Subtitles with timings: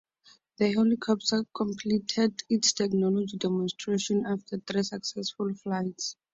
[0.57, 6.15] The helicopter completed its technology demonstration after three successful flights.